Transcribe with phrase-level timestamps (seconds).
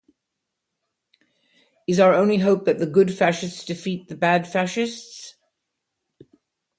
[1.85, 5.35] Is our only hope that the good fascists defeat the bad fascists?